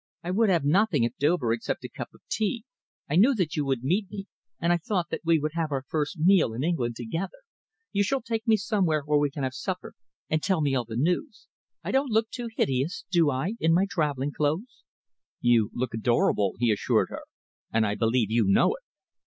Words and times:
"I 0.23 0.31
would 0.31 0.49
have 0.49 0.63
nothing 0.65 1.05
at 1.05 1.15
Dover 1.19 1.53
except 1.53 1.83
a 1.83 1.87
cup 1.87 2.09
of 2.15 2.21
tea. 2.27 2.65
I 3.07 3.17
knew 3.17 3.35
that 3.35 3.55
you 3.55 3.63
would 3.65 3.83
meet 3.83 4.09
me, 4.09 4.25
and 4.59 4.73
I 4.73 4.77
thought 4.79 5.09
that 5.11 5.21
we 5.23 5.37
would 5.37 5.51
have 5.53 5.71
our 5.71 5.83
first 5.87 6.17
meal 6.17 6.55
in 6.55 6.63
England 6.63 6.95
together. 6.95 7.37
You 7.91 8.01
shall 8.01 8.23
take 8.23 8.47
me 8.47 8.57
somewhere 8.57 9.03
where 9.05 9.19
we 9.19 9.29
can 9.29 9.43
have 9.43 9.53
supper 9.53 9.93
and 10.27 10.41
tell 10.41 10.59
me 10.61 10.73
all 10.73 10.85
the 10.85 10.95
news. 10.97 11.45
I 11.83 11.91
don't 11.91 12.09
look 12.09 12.31
too 12.31 12.49
hideous, 12.57 13.05
do 13.11 13.29
I, 13.29 13.53
in 13.59 13.75
my 13.75 13.85
travelling 13.87 14.31
clothes?" 14.31 14.81
"You 15.39 15.69
look 15.71 15.93
adorable," 15.93 16.55
he 16.57 16.71
assured 16.71 17.09
her, 17.11 17.21
"and 17.71 17.85
I 17.85 17.93
believe 17.93 18.31
you 18.31 18.45
know 18.47 18.73
it." 18.73 18.81